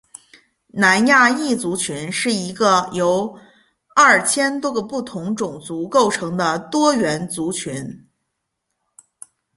[0.73, 3.37] 南亚裔族群是一个由
[3.95, 8.03] 二千多个不同种族构成的多元族群。